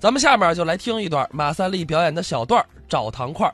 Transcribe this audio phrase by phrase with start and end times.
[0.00, 2.58] 咱们下面就来听一段马三立表演的小段
[2.88, 3.46] 《找糖块》。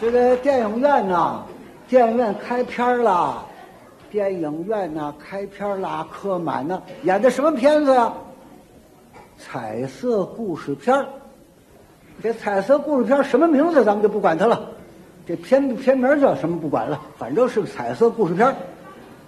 [0.00, 1.44] 这个电影院呐，
[1.88, 3.44] 电影院开片啦，
[4.10, 8.12] 电影院呐开片啦，客满呐，演的什么片子呀？
[9.38, 11.06] 彩色故事片儿。
[12.20, 14.68] 这彩色故事片儿什么名字咱们就不管它了，
[15.24, 18.56] 这片片名叫什么不管了，反正是个彩色故事片儿。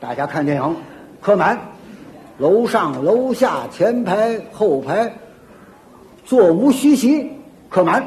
[0.00, 0.76] 大家看电影，
[1.20, 1.56] 客满，
[2.38, 5.12] 楼上楼下前排后排，
[6.26, 7.30] 座无虚席，
[7.68, 8.04] 客满，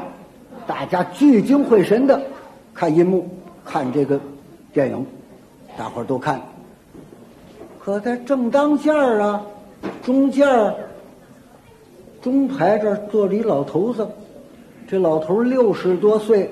[0.66, 2.20] 大家聚精会神的
[2.74, 3.26] 看银幕，
[3.64, 4.20] 看这个
[4.74, 5.06] 电影，
[5.74, 6.38] 大伙儿都看。
[7.78, 9.42] 可在正当间儿啊，
[10.02, 10.74] 中间儿
[12.20, 14.06] 中排这儿坐着一老头子，
[14.86, 16.50] 这老头六十多岁，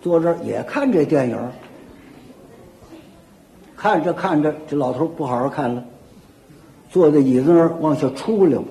[0.00, 1.38] 坐这儿也看这电影。
[3.76, 5.84] 看着看着，这老头不好好看了，
[6.88, 8.64] 坐在椅子那儿往下出溜。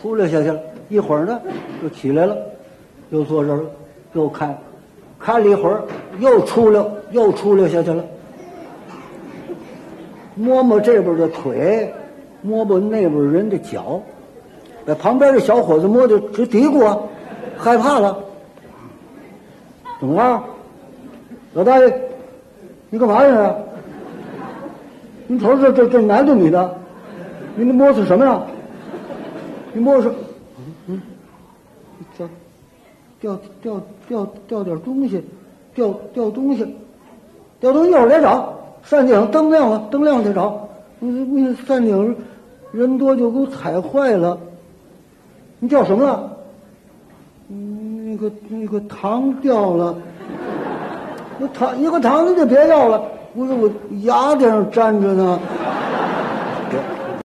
[0.00, 1.40] 出溜下去了，一会儿呢，
[1.82, 2.36] 又起来了，
[3.10, 3.60] 又坐这儿，
[4.14, 4.56] 又看，
[5.18, 5.82] 看了一会儿，
[6.18, 8.04] 又出溜，又出溜下去了，
[10.34, 11.92] 摸摸这边的腿，
[12.40, 14.00] 摸摸那边人的脚，
[14.86, 16.98] 把旁边的小伙子摸的直嘀咕啊，
[17.58, 18.18] 害怕了。
[20.00, 20.42] 怎么了，
[21.52, 22.00] 老大爷？
[22.88, 23.54] 你干嘛呀？
[25.26, 26.74] 你瞅瞅这这这男的女的？
[27.54, 28.40] 你你摸索什么呀？
[29.72, 30.12] 你摸索，
[30.86, 31.00] 嗯，
[32.16, 32.28] 掉
[33.20, 35.22] 掉掉掉掉点东西，
[35.74, 36.76] 掉掉东西，
[37.60, 38.54] 掉东西一会儿再找。
[38.82, 40.68] 山顶灯亮了，灯亮再找。
[40.98, 42.16] 那那山顶
[42.72, 44.38] 人多就给我踩坏了。
[45.58, 46.36] 你掉什么了？
[47.48, 49.96] 那个那个糖掉了，
[51.38, 53.02] 那糖一个糖你就别要了，
[53.34, 53.70] 不是我
[54.02, 55.38] 牙顶上粘着呢。